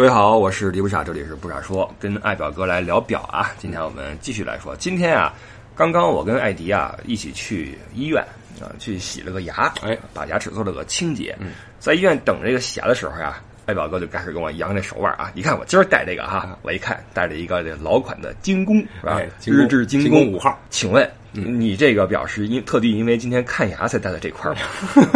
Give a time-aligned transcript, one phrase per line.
[0.00, 3.52] 各位好，我是李不傻，这里是不傻说，跟爱表哥来聊表啊。
[3.58, 5.34] 今天我们继续来说，今天啊，
[5.76, 8.24] 刚刚我跟艾迪啊一起去医院
[8.62, 11.36] 啊，去洗了个牙，哎，把牙齿做了个清洁。
[11.78, 24.60] 在医院等这个洗牙的时候呀，爱表哥就开始跟我扬这手腕啊，你看我今儿戴这个哈，我一看戴着一个这老款的精工是吧日志精精工五号，请问你这个表是因特地因为今天看牙才戴的这块吗？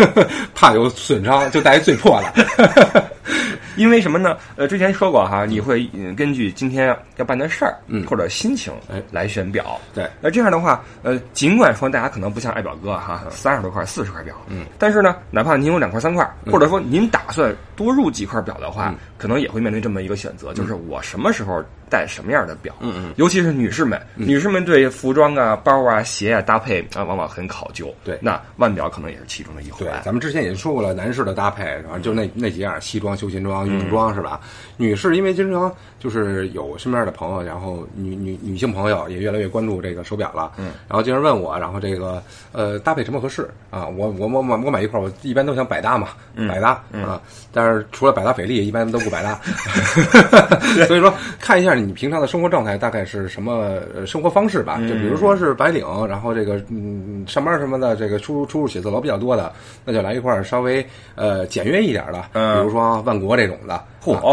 [0.55, 3.11] 怕有损伤，就带一最破的。
[3.77, 4.37] 因为什么呢？
[4.57, 8.07] 呃，之前说过哈，你会嗯根据今天要办的事儿，嗯。
[8.07, 9.03] 或者心情，哎。
[9.11, 9.81] 来选表。
[9.95, 10.09] 对。
[10.21, 22.75] 那这样的话，呃，尽管说大家可能不像爱表哥哈，三十多块、四十块表，嗯，但是呢，哪怕您有两块、三块，或者说您打算多入几块表的话，嗯可能也会面临这么一个选择，就是我什么时候戴什么样的表？
[22.81, 27.95] 嗯嗯尤其是女士们，女士们对服装啊、包啊、鞋啊搭配啊，往往很考究。
[28.05, 29.79] 对那腕表可能也是其中的一环。
[29.79, 34.39] 对，咱们之前也说过了，男士的搭配，然后就那那几样，西装、休闲装、运动装是吧？
[34.77, 43.87] 女士因为经常就是有身边的朋友，然后女女女性朋友也越来越关注这个手表了，嗯，然后经常问我，然后这个呃搭配什么合适啊？
[43.87, 46.09] 我我我买我买一块，我一般都想百搭嘛，
[46.49, 47.19] 百搭啊，
[47.53, 49.39] 但是除了百达翡丽，一般都不百搭，
[50.87, 59.53] 所以说看一下你平常的生活状态大概是什么呃生活方式吧，就比如说是白领，然后这个嗯上班什么的，这个出出入写字楼比较多的，
[59.85, 62.59] 那就来一块稍微呃简约一点的，嗯。
[62.59, 63.83] 比如说万国这种的，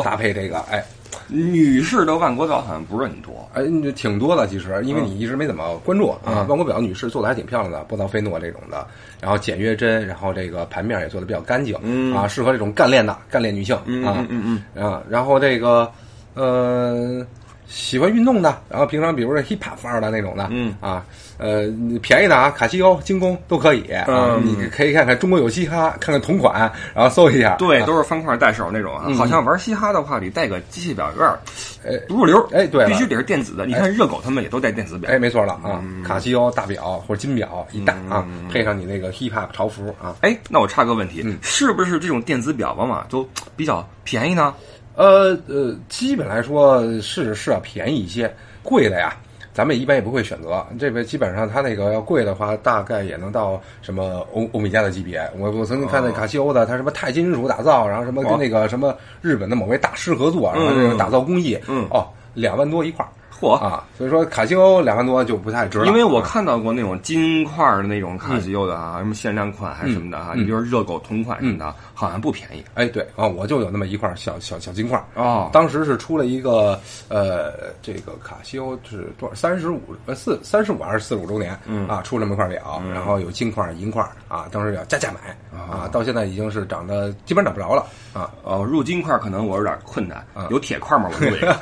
[0.03, 0.83] 搭配这个，哎
[1.27, 3.49] 女士的万国表好像不是很多。
[3.53, 3.63] 哎，
[3.95, 6.45] 挺多的，其实因为你一直没怎么关注啊。
[6.47, 8.85] 万国表女士做的还挺漂亮的，波涛菲诺这种的，
[9.21, 15.91] 然后简约针，然后这个盘面也做的比较干净，嗯啊，适合这种干练的干练女性啊，嗯嗯啊，然后这个
[16.33, 17.25] 呃，
[17.71, 21.05] 喜欢运动的，然后平常比如说 hip hop 范儿的那种的，嗯啊，
[21.37, 21.67] 呃，
[22.01, 29.09] 便宜的啊，卡西欧、精工都可以啊，嗯你可以看看中国有嘻哈，看看同款，然后搜一下，对，啊都是方块带手那种啊。
[29.13, 32.45] 好像玩嘻哈的话，得带个机械表有点不入流。
[32.51, 33.65] 哎对必须得是电子的。
[33.65, 35.09] 你看热狗他们也都带电子表。
[35.09, 44.53] 哎，没错了啊，卡西欧大表或者金表一戴啊，配上你那个 hip hop 潮服啊，哎，那我插个问嗯题，是不是这种电子表往往都比较便宜呢？
[44.95, 49.15] 呃呃，基本来说是是要便宜一些，贵的呀，
[49.53, 50.65] 咱们一般也不会选择。
[50.79, 55.21] 这边基本上它那个要贵的话，大概也能到什么欧欧米茄的级别。
[55.37, 61.87] 我我曾经看那卡西欧的，它什么钛金属打造，然后什么跟那个什么日本的某位大师合作，然后这个打造工艺，嗯。
[61.89, 63.09] 哦，两万多一块儿
[63.41, 63.53] 嚯！
[63.55, 63.83] 啊。
[63.97, 75.05] 所以说卡西欧两万多就不太值了，因为我啊看到过那种金块儿的那种卡西欧的啊，什么限量款还是什么的啊，你比如热狗同款什么的，好像不便宜哎对啊，我就有那么一块小小小金块儿。
[75.15, 75.49] 哦。
[75.51, 79.35] 当时是出了一个呃，这个卡西欧是多少？
[79.35, 81.57] 三十五呃四三十五还是四十五周年？
[81.65, 85.35] 嗯啊，出了这么一块表，然后有金块、银块啊，当时要加价买
[85.71, 91.09] 啊，到现在已经是长得基本上找不着了啊，哦，入金块可能我有点困难，有铁块吗？
[91.11, 91.55] 我入一个。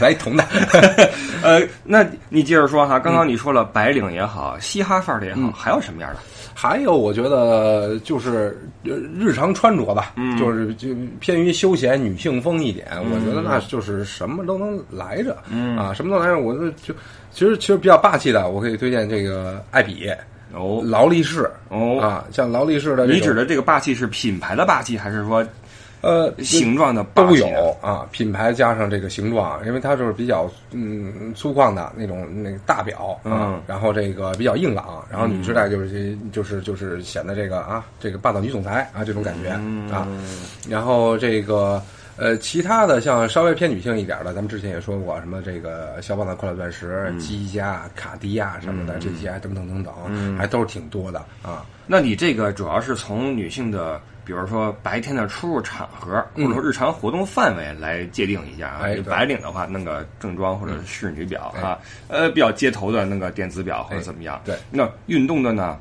[0.00, 0.44] 来一铜的，
[1.42, 6.20] 呃，那你接着说哈，刚刚你说了白领也好，嘻哈范儿的也嗯好，还有什么样的？
[6.56, 10.88] 还有我觉得就是呃日常穿着吧，嗯就是就
[11.18, 16.94] 偏于休闲女性风一点，我觉得那就是什么都能来着，嗯啊，什么都来着，我就就
[17.32, 20.08] 其实其实比较霸气的，我可以推荐这个爱彼。
[20.54, 20.82] 哦。
[20.84, 21.50] 劳力士。
[21.68, 25.44] 哦，啊，像劳力士的你指的这个霸气是品牌的霸气，还是说
[26.00, 33.62] 呃形状的霸都气都有啊，品牌加上这个形状，因为它就是比较嗯粗犷的那种那个大表啊，嗯。
[33.66, 39.90] 然后这个比较硬朗，然后女时代就是就是就是显得这个啊这个霸道女总裁啊这种感觉嗯。
[39.90, 40.06] 啊，
[40.68, 41.82] 然后这个。
[42.16, 51.66] 呃，其他的像稍微偏女性一点的，咱们之前也说过，什么这个肖邦的快乐钻石、积家、卡地亚什么的，这些等等等等，还都是挺多的啊。
[51.86, 58.86] 那你这个主要是从女性的，比如说白天的出入场合，或者说日常活动范围来界定一下啊。
[59.06, 64.40] 白领的话，弄个正装或者仕女表啊，呃，比较街头的那个电子表或者怎么样。
[64.44, 65.78] 对，那运动的呢？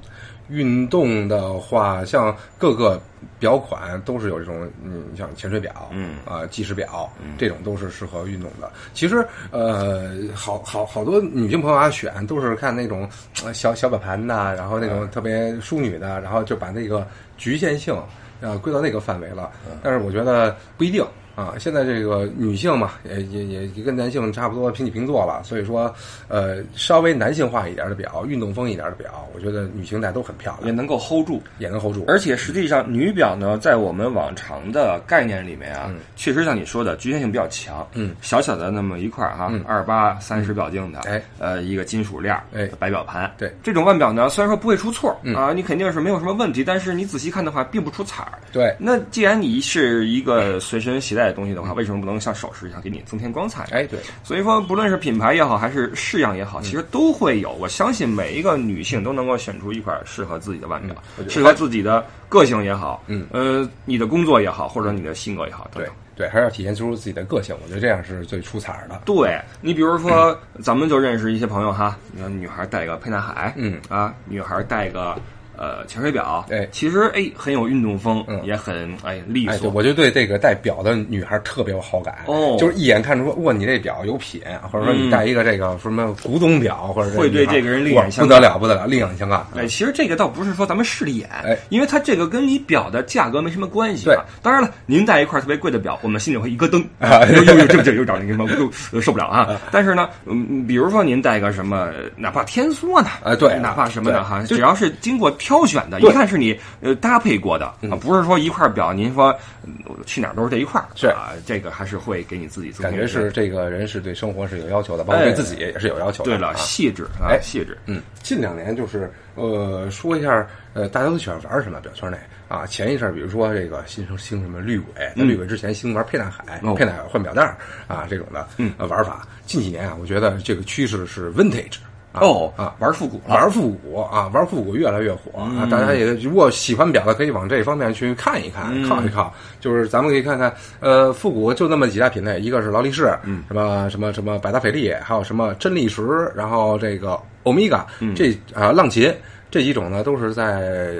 [0.50, 3.02] 运动的话，像各个
[3.40, 8.72] 表款都是有这种，嗯，像潜水表，嗯啊、计时表，这种都是适合运动的。
[8.94, 13.08] 其实，呃，好好好多女性朋友啊，选都是看那种
[13.44, 17.08] 呃小小表盘的，然后那种特别淑女的，然后就把那个
[17.38, 17.96] 局限性
[18.42, 19.52] 呃归到那个范围了。
[19.82, 21.06] 但是我觉得不一定。
[21.36, 25.94] 啊，现在这个女性嘛，也也也也跟男性差不多平起平坐了，所以说，
[26.28, 31.42] 呃，稍微男性化一点的表，运动风一点的表，我觉得女性戴都很漂亮，也能够 hold 住。
[31.58, 32.06] 也能 hold 住。
[32.08, 37.88] 而且实际上，女表呢，在我们往常的概念里面啊，确实像你说的，局限性比较强。
[37.94, 43.32] 嗯，小小的那么一块儿哈，二八三十表径的，哎，呃，一个金属链儿，哎白表盘。
[43.38, 48.40] 对，这种腕表呢，虽然说不会出错啊，你肯定是没有什么问题，但是你仔细看的话，并不出彩儿。
[48.52, 53.64] 对，那既然你是一个随身携带在的东西的话，为什么不能像首饰一样给你增添光彩？
[53.72, 57.52] 哎，对，所以说，不论是品牌也好，还是式样也好，其实都会有。
[57.54, 60.96] 我相信每一个女性都能够选出一款适合自己的腕表，
[61.30, 67.56] 适合自己的个性也好，嗯，呃，你的工作也好，或者你的性格也好，对对，还是要体现出自己的个性。
[67.64, 69.02] 我觉得这样是最出彩的。
[69.06, 75.16] 对你，比如说，咱们就认识一些朋友哈，你看女孩戴个沛纳海，嗯啊，女孩戴个。
[75.58, 79.70] 呃，潜水表，哎，其实哎很有运动风，嗯也很哎利哎，索。
[79.72, 82.16] 我就对这个戴表的女孩特别有好感。
[82.26, 84.42] 哦就是一眼看出，哇，你这表有品，
[84.72, 89.46] 或者说你戴一个这个什么古董表，或者会对这个人另眼相看不得了，不得了，另眼相看。
[89.56, 94.24] 哎，其实这个倒不是说咱们势利眼，哎，因为它这个跟你表的价格没什么关系、对啊。
[94.42, 99.60] 当然了，您戴一块特别贵的表，我们心里会一咯噔，啊又 又又这这又找那个什么，又呃受不了啊。
[99.72, 109.36] 但是呢，嗯，比如说您戴个什么，哪怕天梭呢，哎对哪怕什么的哈，只要是经过挑选的，一看是你呃搭配过的嗯啊，不是说一块表您说
[109.66, 109.74] 嗯
[110.06, 116.32] 去哪儿都是这一块儿是啊，这个还是会给你自己感觉是这个人是对生活是有要求的，包括哎对自己也是有要求的。
[116.32, 117.78] 对了，啊细致啊哎，细致。
[117.88, 122.18] 嗯，近两年就是呃，说一下呃，大家都喜欢玩什么表圈内
[122.48, 122.66] 啊？
[122.66, 127.58] 前一阵儿，比如说这个新生兴什么绿鬼，在绿鬼之前兴玩沛纳海、哦沛纳海换表带儿
[127.88, 129.28] 啊这种的嗯呃玩法。
[129.46, 131.76] 近几年啊，我觉得这个趋势是 vintage。
[132.14, 135.68] 啊哦啊，玩复古了，玩复古啊，玩复古越来越火啊！
[135.70, 139.34] 大家也如果喜欢表的，可以往这方面去看一看、嗯靠一靠。
[139.60, 149.12] 就是咱们可以看看，呃，复古就那么几大品类，一个是劳力士，嗯，什么什么什么百达翡丽，还有什么真力时，然后这个欧米伽，嗯这啊浪琴
[149.50, 150.94] 这几种呢，都是在呃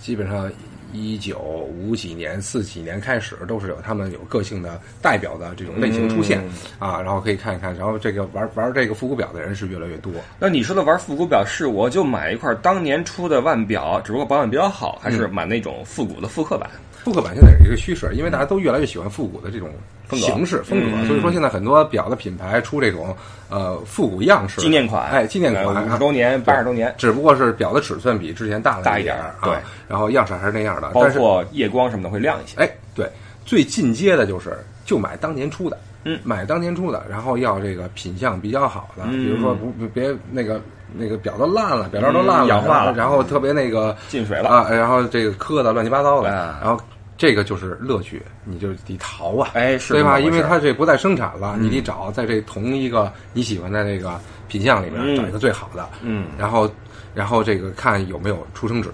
[0.00, 0.48] 基本上。
[0.92, 1.38] 一九
[1.78, 10.12] 五几年、四几年开始，都是有他们有个性的代表的这种类型出现、嗯啊，然后可以看一看，然后这个玩玩这个复古表的人是越来越多。
[10.38, 16.70] 那你说的玩复古表是我就买一块当年出的腕表，只不过保养比较好，还是买那种复古的复刻版？
[17.04, 19.70] 复刻版现在是一个趋势，因为大家都越来越喜欢复古的这种
[20.10, 23.16] 形式风格，嗯所以说现在很多表的品牌出这种
[23.48, 32.56] 呃复古样式纪念款，哎，纪念款五十周年、八十周年，只不过是表的尺寸比之前大了大一点对啊，然后样式还是那样的，包括夜光什么的会亮一些。
[32.56, 33.08] 哎，对，
[33.44, 40.60] 最进阶的就是就买当年出的，嗯买当年出的，然后要这个品相比较好的，嗯比如说不不别那个
[40.92, 42.94] 那个表都烂了，表面都烂了，嗯氧化了。
[42.94, 44.48] 然后特别那个进水了。
[44.48, 46.58] 啊，然后这个磕的乱七八糟的，啊。
[46.62, 46.80] 然后。
[47.20, 50.20] 这个就是乐趣，你就得淘啊，哎是对吧？
[50.20, 51.64] 因为它这不再生产了，嗯。
[51.64, 55.16] 你得找在这同一个你喜欢的这个品相里面嗯。
[55.16, 56.26] 找一个最好的，嗯。
[56.38, 56.70] 然后
[57.14, 58.88] 然后这个看有没有出生纸，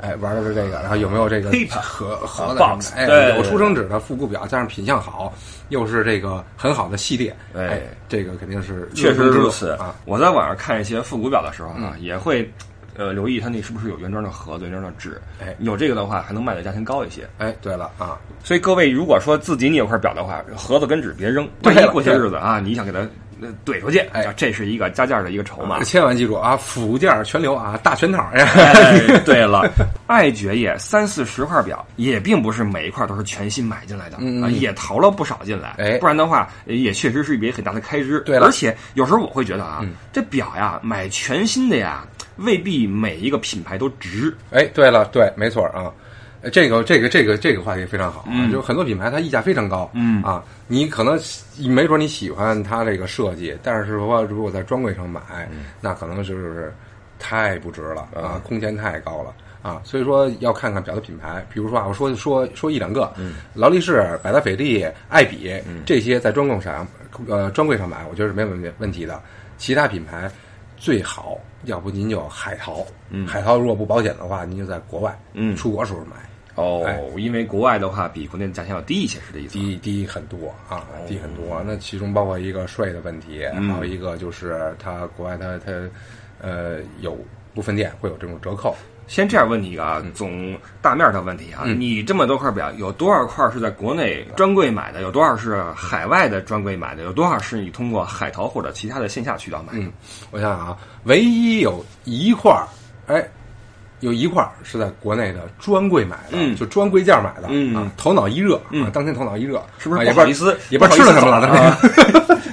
[0.00, 1.50] 哎，玩的是这个，然后有没有这个
[1.80, 5.32] 盒盒的对哎，有出生纸的复古表，加上品相好，
[5.70, 9.70] 又是这个很好的系列，哎哎，这个肯定是确实如此。
[9.72, 9.94] 啊。
[10.04, 12.48] 我在网上看一些复古表的时候啊，也会
[12.96, 15.20] 呃留意它那是不是有原装的盒子、原装的纸。
[15.40, 15.54] 哎。
[15.58, 17.28] 有这个的话，还能卖的价钱高一些。
[17.38, 23.08] 哎，对了啊，所以各位，如果说自己你有块表的话，盒子跟纸别扔，万一过些日子啊，你想给它呃
[23.64, 25.82] 怼出去，哎啊这是一个加价的一个筹码。
[25.84, 28.46] 千万记住啊，附件全留啊，大全套呀。
[28.56, 29.70] 哎，对了，
[30.06, 35.74] 爱爵爷三四十块表也并不是每一块都是全新买进来的、嗯啊，也淘了不少进来。
[35.78, 38.20] 哎不然的话也确实是一笔很大的开支。
[38.20, 42.06] 对了而且有时候我会觉得啊，嗯这表呀买全新的呀，
[42.36, 44.34] 未必每一个品牌都值。
[44.50, 45.90] 哎，对了，对，没错啊。
[46.40, 48.50] 呃这个这个这个这个话题非常好啊，嗯。
[48.52, 50.22] 就很多品牌它溢价非常高，嗯。
[50.22, 51.18] 啊，你可能
[51.68, 56.72] 没准你喜欢它这个设计，但是说如果在专柜上买，嗯那可能就是
[57.18, 65.52] 太不值了啊，空间太高了啊，所以说要看看表的品牌，比如说啊，我说说说一两个，嗯劳力士、百达翡丽、爱彼
[65.84, 66.86] 这些在专柜上
[67.26, 69.20] 呃专柜上买，我觉得是没问问题的，
[69.56, 70.30] 其他品牌。
[70.80, 73.26] 最好，要不您就海淘，嗯。
[73.26, 75.56] 海淘如果不保险的话，您就在国外，嗯。
[75.56, 76.14] 出国时候买，
[76.58, 79.54] 哦，哎因为国外的话比国内的价钱要低一些，是这意思？
[79.54, 81.62] 低低很多啊，低很多。
[81.64, 85.72] 那其中包括一个税的问题，嗯还有一个就是它国外它它
[86.40, 87.16] 呃有
[87.54, 88.74] 部分店会有这种折扣。
[89.06, 95.00] 先这样问你一个啊，总大面的问题啊，嗯你这么多块表，有多少块是在国内专柜买的？
[95.00, 97.04] 有多少是海外的专柜买的？
[97.04, 99.78] 有多少是你通过海淘或者其他的线下渠道买的？
[99.78, 99.90] 嗯，
[100.30, 102.68] 我想想啊，唯一有一块儿，
[103.06, 103.26] 哎，
[104.00, 110.58] 有一块是在国内的专柜买的，嗯就专柜价买的，嗯啊，头脑一热，啊嗯，当天头脑一热，是不是啊也不知道不好意思？
[110.70, 111.78] 也不知道吃了什么了。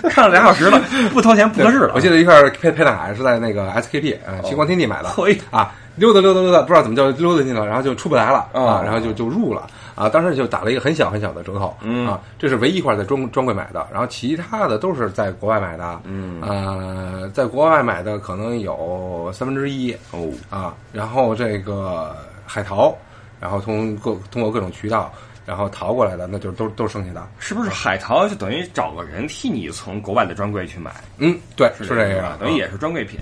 [0.09, 1.91] 看了俩小时了，不掏钱不合适了。
[1.95, 22.95] 我记得一块佩佩纳海是在那个 SKP 啊、星光天地买的，嘿 啊，溜达溜达溜达，不知道怎么就溜达进去了，然后就出不来了哦啊，然后就就入了啊，当时就打了一个很小很小的折扣，嗯啊，这是唯一一块在专专柜买的，然后其他的都是在国外买的，嗯呃，在国外买的可能有三分之一哦，啊，然后这个海淘，
[23.39, 25.11] 然后通各通过各种渠道。
[25.47, 27.23] 然后淘过来的，那就都都是剩下的。
[27.37, 30.91] 是不是海淘就等于找个人替你从国外的专柜去买？
[31.19, 33.19] 嗯，对，是这个，等于也是专柜品。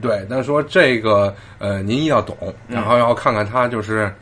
[0.00, 2.36] 对，但是说这个呃，您一定要懂，
[2.68, 4.12] 然后要看看它就是，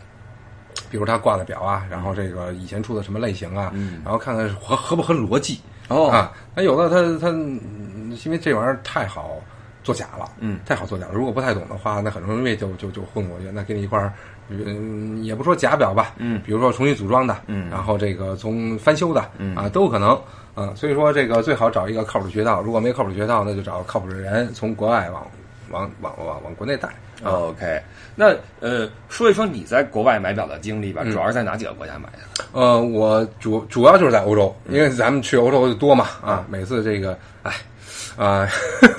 [0.90, 3.72] 比如他挂的表啊，然后这个以前出的什么类型啊，
[4.04, 6.32] 然后看看合合不合逻辑哦啊。
[6.54, 9.40] 那有的它它嗯因为这玩意儿太好
[9.82, 11.12] 作假了，嗯，太好作假了。
[11.14, 13.50] 如果不太懂的话，那很容易就就就混过去。
[13.52, 14.12] 那给你一块儿。
[14.50, 20.20] 嗯，也不说假表吧，嗯，比如说重新组装的，嗯然后这个从翻修的，嗯啊，都有可能，
[20.54, 25.26] 嗯，所以说这个最好找一个靠谱的渠道，如果没靠谱的渠道，那就找靠谱的人从国外往
[25.74, 26.88] 往往往往国内带。
[27.22, 27.80] 啊 OK，
[28.16, 32.44] 那呃，说一说你在国外买表的经历吧，主要是在哪几个国家买的？
[32.52, 37.52] 呃，我主主要就是在欧洲，因为咱们去欧洲就多嘛，啊，每次这个，哎，
[38.16, 38.46] 啊、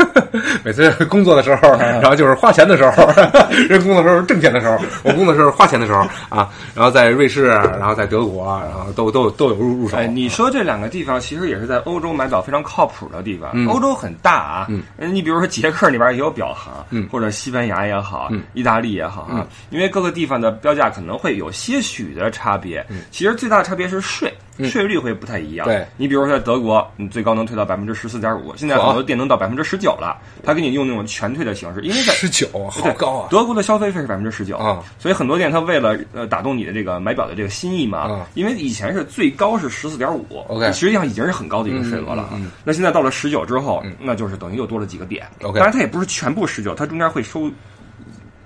[0.63, 3.07] 每次工作的时候，然后就是花钱的时候，
[3.69, 9.95] 人工作的时候挣钱的时候，我工作的时候花钱的时候啊，然后在瑞士，然后在德国，然后都都都有入入手。
[9.98, 13.51] 哎，你说这两个地方其实也是在欧洲买表非常靠谱的地方。
[13.67, 22.86] 欧洲很大啊，嗯，你比如说捷克那边也有表行，嗯或者西班牙也好，嗯意大利也好啊，因为各个地方的标价可能会有些许的差别。
[22.89, 25.67] 嗯其实最大的差别是税，税率会不太一样。
[25.67, 25.85] 对。
[25.97, 33.27] 你比如说在德国，你最高能退到百分之十四点五，现在很多店能到百分之十九了，他给你用那种全退的形式，因为在十九，好高啊！
[33.29, 38.27] 德国的消费税是百分之十九啊，所以很多店他为了呃打动你的这个买表的这个心意嘛，啊。
[38.35, 42.29] 因为以前是最高是十四点五 OK 实际上已经是很高的一个税额了。
[42.31, 42.51] 嗯嗯嗯。
[42.63, 45.25] 那现在到了十九之后，那就是等于又多了几个点。
[45.41, 47.50] OK 当然它也不是全部十九，它中间会收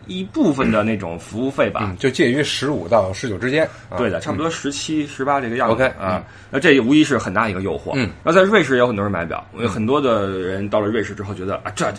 [0.09, 1.81] 一部分的那种服务费吧。
[1.83, 3.63] 嗯，就介于十五到十九之间。
[3.89, 6.21] 啊对的，差不多十七、十八这个样子 OK，啊。
[6.49, 7.91] 那这无疑是很大一个诱惑。
[7.95, 11.93] 嗯，那在瑞士也有很多人买表，有很多的人到了瑞士之后觉得啊，这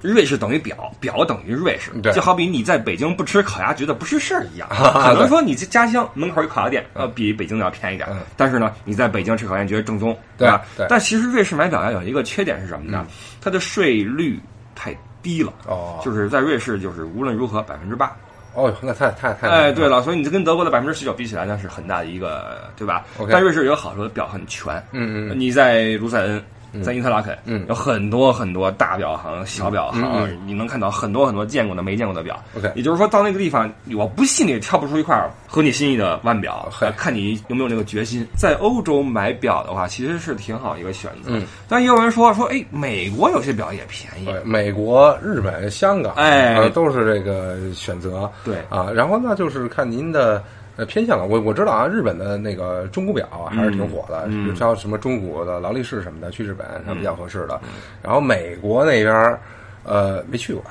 [0.00, 4.68] 瑞士等于表，表等于瑞士，对就好比你在北京不吃烤鸭觉得不是事儿一样。
[4.70, 10.86] 啊可能说你在家乡门口有烤鸭店，呃，比北京的要便宜点嗯，但是呢，你在北京吃烤鸭觉得正宗，对吧对？
[10.88, 13.04] 但其实瑞士买表呀有一个缺点是什么呢？
[13.40, 14.38] 它的税率
[14.76, 15.52] 太低了。
[15.66, 18.16] 哦就是在瑞士，就是无论如何百分之八，
[18.54, 24.74] 哦，那太太太哎，对，了，所以你这跟德国的百分之十九比起来，那是很大的一个，对吧但瑞士有个好处，表很全。
[24.92, 26.42] 嗯嗯你在卢塞恩，
[26.82, 32.42] 在英特拉肯，嗯有很多很多大表行、小表行，嗯你能看到很多很多见过的、没见过的表。
[32.56, 35.16] OK 也就是说，到那个地方，我不信你挑不出一块
[35.46, 38.26] 合你心意的腕表， 看你有没有那个决心。
[38.36, 41.30] 在欧洲买表的话，其实是挺好一个选择。
[41.32, 44.28] 嗯但也有人说说，哎，美国有些表也便宜。
[44.44, 48.30] 美国、日本、香港，哎呃都是这个选择。
[48.44, 50.42] 对啊，然后那，就是看您的
[50.78, 51.26] 呃偏向了。
[51.26, 57.60] 我我知道啊，日本的那个中古表啊还是挺火的，嗯比如像什么中古的劳力士什么的，去日本是比较合适的。
[58.00, 59.40] 然后美国那边儿，
[59.88, 60.62] 呃，没去过，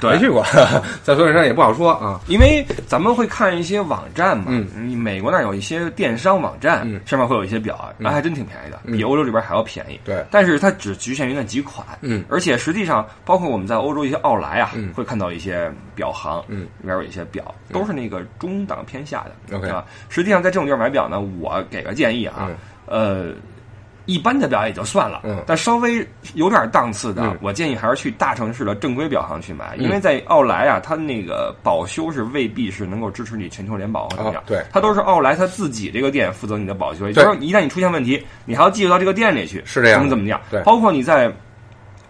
[0.00, 0.12] 对。
[0.12, 0.44] 没去过，
[1.02, 2.20] 在所以上也不好说啊。
[2.28, 4.66] 因为咱们会看一些网站嘛，嗯。
[4.88, 7.00] 你美国那儿有一些电商网站，嗯。
[7.06, 9.98] 上面会有一些表啊，那还真挺便宜的，比欧洲这边还要便宜。
[10.04, 10.22] 对。
[10.30, 12.22] 但是它只局限于那几款，嗯。
[12.28, 14.92] 而且实际上，包括我们在欧洲一些奥莱啊，嗯。
[14.92, 16.60] 会看到一些表行，嗯。
[16.80, 19.56] 里边有一些表都是那个中档偏下的。
[19.56, 19.84] OK 啊。
[20.10, 22.50] 实际上在这种地儿买表呢，我给个建议啊，
[22.86, 23.30] 呃。
[24.06, 25.42] 一般的表也就算了，嗯。
[25.46, 27.36] 但稍微有点档次的，嗯。
[27.42, 34.64] 我建议还是去大城市的正规表行去买，因为在奥莱啊，它那个保修是未必是能够支持你全球联保或怎么样，哦对。
[34.72, 40.62] 它都是奥莱它自己这个店负责你的保修，也就是说一旦你出现问题，你还要寄回到这个店里去，是这样怎么怎么样，对。
[40.62, 41.30] 包括你在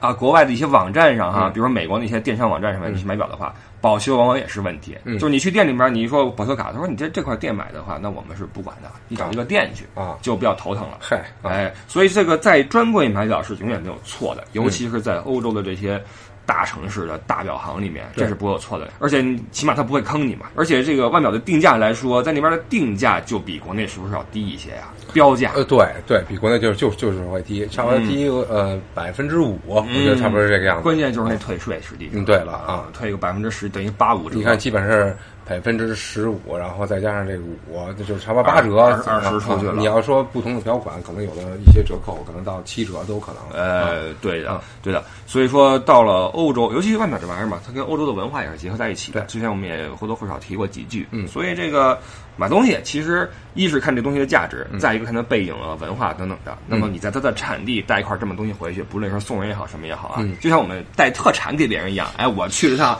[0.00, 1.52] 啊国外的一些网站上哈，嗯。
[1.52, 5.18] 比如说美国那些电商网站上面你去买表的话，保修往往也是问题，嗯。
[5.18, 10.16] 就是你去店里面，你一说保修卡，他说你这这块店买的话，那我们是不管的，你找一个店去啊。
[10.22, 10.98] 就比较头疼了。
[11.00, 11.50] 嗨，啊。
[11.50, 16.02] 哎，所以这个在专柜买表是永远没有错的，尤其是在欧洲的这些
[16.46, 18.88] 大城市的大表行里面，这是不会有错的。
[19.00, 20.46] 而且起码它不会坑你嘛。
[20.54, 24.88] 而且这个腕表的定价来说，在那边的定价就比国内是不是要低一些呀？
[25.12, 30.82] 标价呃，对对，比国内就是就就是会低，差不多低呃百分之五，我觉得差不多是这个样子。
[30.82, 34.36] 关键就是那退税，实际上嗯，对了啊啊，，退个百分之十等于八五折。
[34.36, 35.16] 你看，基本是
[35.48, 43.42] 百分之十五，然后再加上这个五，那就差不多八折，二二十啊出去了你要说不同的条款，可能有的一些折扣，可能到七折都可能。
[43.56, 45.04] 啊呃，对的，对的。
[45.24, 49.20] 所以说，到了欧洲，尤其是外表这玩意儿嘛，它跟欧洲的文化也是结合在一起的。
[49.20, 51.06] 对之前我们也或多或少提过几句。
[51.12, 51.96] 嗯所以这个
[52.36, 56.58] 买东西，其实一是看这东西的价值，嗯再一个看它背影啊、文化等等的。
[56.66, 62.08] 那么你在它的产地带一块这么东西回去，不论是送人也好，什么也好啊，嗯就像我们带特产给别人一样。
[62.16, 62.98] 哎，我去了趟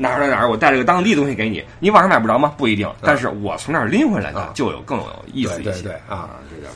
[0.00, 2.54] 哪儿哪儿哪儿，我带了个当地东西给你，你网上买不着吗？
[2.56, 5.70] 不一定，但是我从那儿拎回来的啊就有更有意思一些。
[5.70, 6.68] 对对对啊啊，这个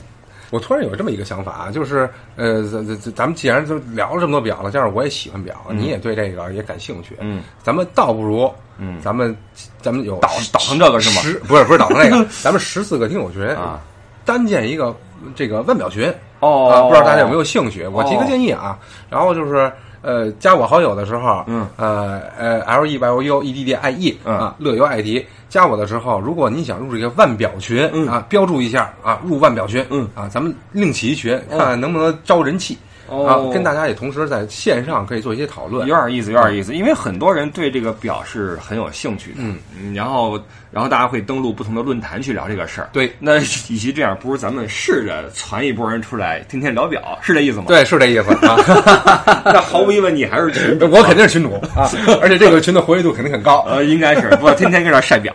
[0.50, 9.35] 我突然有这么一个想法啊，就是呃，咱咱咱们既然都聊了这么多表了，加上我也喜欢表，你也对这个也感兴趣，嗯，咱们倒不如嗯咱们
[9.81, 11.23] 咱们有倒倒腾这个是吗？
[11.23, 13.81] 十不是不是倒腾那个， 咱们十四个听友群啊，
[14.25, 14.95] 单建一个
[15.35, 17.87] 这个腕表群哦啊，不知道大家有没有兴趣？
[17.87, 18.78] 我提个建议啊，
[19.09, 19.73] 然后就是。
[20.04, 24.37] 呃，加我好友的时候，嗯，呃呃，L E Y O U E D D I E 嗯。
[24.37, 28.06] 啊，乐游爱迪，加我的时候，如果您想入这个腕表群嗯。
[28.06, 30.06] 啊，标注一下啊，入腕表群，嗯。
[30.14, 32.76] 啊，咱们另起一群，看看能不能招人气
[33.08, 35.94] 哦啊，跟大家也同时在线上可以做一些讨论有。
[35.94, 42.88] 点意思，有点意思，因为很多人对这个表是很有兴趣的，嗯然后然后大家会登录不同的论坛去聊这个事儿。
[42.92, 48.56] 对那与其这样，不如咱们试着攒一波人出来，天天聊表，是这意思吗？，对，是这意思啊。
[49.46, 53.64] 那毫无疑问你还是群主，我肯定是群主啊， 而且这个群的活跃度肯定很高。
[53.68, 55.32] 呃，应该是，不过天天跟这儿晒表，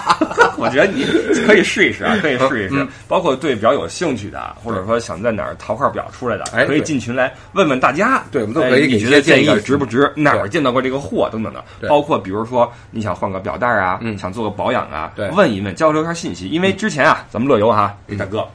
[0.60, 1.04] 我觉得你
[1.46, 2.74] 可以试一试啊，可以试一试。
[2.74, 8.22] 嗯包括对表有兴趣的，或者说想在哪儿淘块表出来的，可以进群来问问大家。
[8.30, 10.12] 对我们都哎可以你觉得建议值不值？
[10.16, 16.48] 哪儿见到过这个货等等的，包括比如说你想换个表带啊，嗯想做个保养啊，对问一问，交流一下信息。
[16.48, 18.46] 因为之前啊，咱们乐游哈，这大哥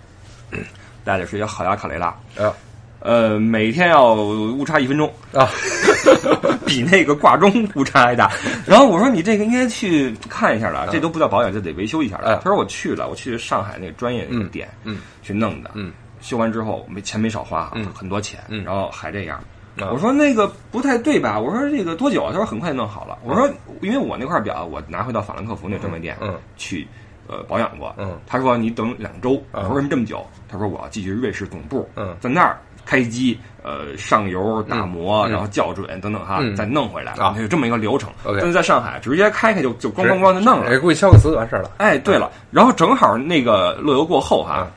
[1.03, 2.53] 带的是一个好雅卡雷拉，呃
[2.99, 5.11] 呃，每天要误差一分钟。
[5.33, 5.49] 啊，
[6.65, 8.31] 比那个挂钟误差还大。
[8.65, 12.35] 然后我说你这个应该去看一下了，这都不叫保养，这得维修一下了。
[12.35, 19.37] 嗯他说我去了，我去上海那个专业那个店，嗯去弄的，嗯，修完之后没钱没少花，嗯很多钱，嗯然后还这样。
[19.77, 21.37] 啊我说那个不太对吧？
[21.37, 22.27] 我说这个多久？
[22.31, 23.17] 他说很快就弄好了。
[23.23, 23.49] 我说
[23.81, 26.87] 因为我那块表我拿回到法兰克福那专卖店，嗯去
[27.27, 29.31] 呃保养过，嗯他说你等两周。
[29.51, 30.25] 我啊说为什么这么久？
[30.47, 38.09] 他说我要继续瑞士总部，嗯在那儿开机，呃，上油、打磨，嗯然后校准等等哈，嗯再弄回来啊有这么一个流程。
[38.23, 40.67] 但是在上海直接开开就就咣咣咣就弄了。
[40.69, 41.71] 哎，估计敲个词就完事儿了。
[41.77, 44.71] 哎，对了，然后正好那个乐游过后哈嗯，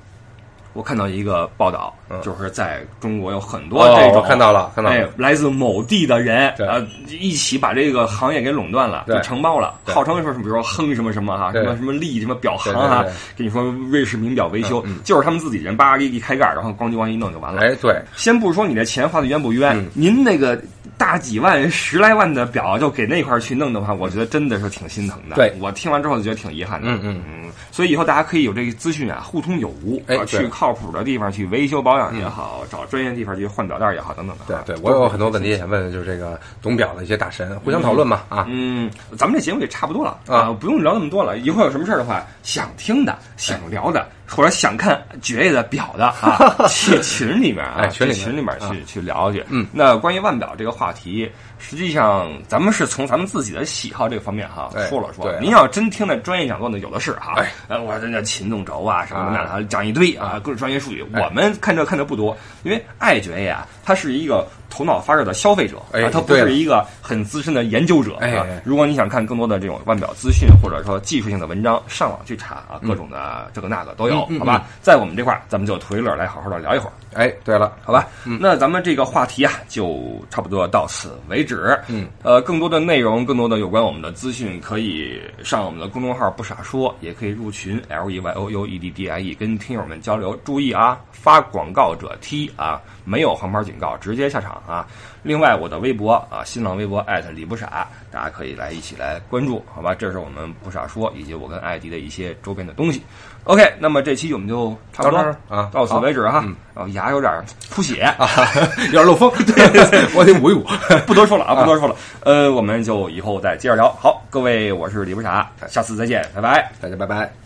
[0.78, 13.04] 我看到一个报道嗯，就是在中国有很多哦这种看到了看到了哎，来自某地的人对啊，一起把这个行业给垄断了，就承包了，号称说什么，比如说亨什么什么哈，什么什么利什么表行哈
[13.36, 17.60] 跟你说瑞士名表维修就是他们自己人叭一一开盖儿，然后咣叽咣一弄就完了。
[17.62, 20.56] 哎，对，先不说你这钱花的冤不冤，嗯您那个
[20.96, 25.34] 大几万、十来万的表就给那块去弄的话，我觉得真的是挺心疼的。
[25.34, 26.88] 对我听完之后就觉得挺遗憾的。
[26.88, 34.44] 嗯嗯嗯，所以以后大家可以有这个资讯啊，互通有无，去靠谱的地方去维修保养也好，找专业地方去换表带也好，等等的。
[34.64, 38.46] 对对，我有很多问题想问，就是这个懂表的一些大神，互相讨论嘛啊。
[38.48, 41.38] 嗯，咱们这节目也差不多了啊不用聊那么多了。
[41.38, 49.44] 以后有什么事儿的话，想听的、想聊的，或者想看爵爷的表的啊， 去群里面啊，哎群里面去群里面去、啊去聊去。
[49.48, 55.32] 嗯，那关于腕表这个话题，实际上咱们是从咱们自己的喜好这个方面哈、哎说了说。
[55.40, 57.34] 您要真听那专业讲座呢，有的是哈。
[57.36, 61.04] 哎，呃，我这叫擒纵轴啊什么的，那讲一堆啊，各种专业术语。
[61.12, 68.16] 哎我们看这看的不多，因为爱爵爷啊，他是一个头脑发热的消费者，哎啊，他不是一个很资深的研究者。
[68.16, 74.66] 啊哎哎如果你想看更多的这种腕表资讯或者说技术性的文章，上网去查啊，各种的这个那个都有，好吧？
[74.82, 78.06] 在我们这块儿，咱们就图一乐来好好的聊一会儿，哎，对了，好吧？
[78.38, 81.74] 那咱们这个话题啊，就差不多到此为止。
[81.88, 90.38] 嗯，呃，更多的内容，更多的有关我们的资讯，可以上我们的公众号“不傻说”，也可以入群 L E Y O U E D D I E，跟听友们交流。
[90.44, 94.86] 注意啊，发广告者踢啊，没有黄牌警告，直接下场啊。
[95.22, 99.94] 另外，我的微博啊，新浪微博艾特李不傻，大家可以来一起来关注，好吧？
[99.94, 103.02] 这是我们不傻说以及我跟艾迪的一些周边的东西。
[103.44, 106.42] OK，那么这期我们就差不多到啊到此为止哈。
[106.44, 107.32] 嗯然后牙有点
[107.70, 108.28] 出血啊，
[108.86, 109.28] 有点漏风
[110.14, 110.64] 我得捂一捂。
[111.06, 111.96] 不多说了啊，不多说了。
[112.20, 113.90] 呃，我们就以后再接着聊。
[113.90, 116.70] 好，各位，我是李不傻，下次再见，拜拜。
[116.80, 117.38] 大家拜拜。